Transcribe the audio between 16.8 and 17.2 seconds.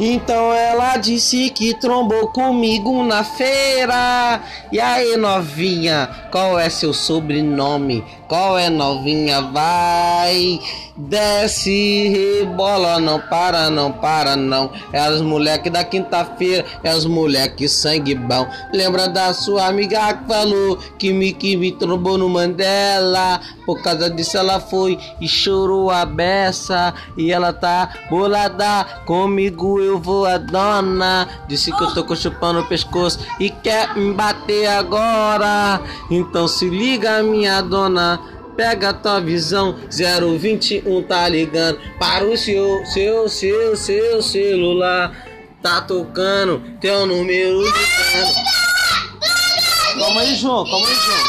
é as